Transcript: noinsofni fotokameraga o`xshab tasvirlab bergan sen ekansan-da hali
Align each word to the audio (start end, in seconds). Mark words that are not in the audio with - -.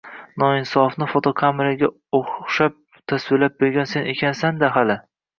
noinsofni 0.43 1.07
fotokameraga 1.09 1.89
o`xshab 2.19 2.79
tasvirlab 3.13 3.59
bergan 3.65 3.91
sen 3.91 4.09
ekansan-da 4.15 4.71
hali 4.79 4.97